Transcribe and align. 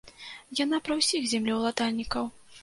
Яна 0.59 0.79
пра 0.87 0.97
ўсіх 1.01 1.27
землеўладальнікаў. 1.35 2.25